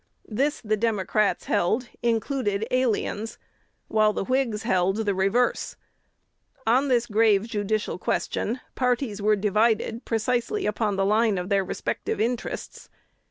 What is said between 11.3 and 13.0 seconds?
of their respective interests.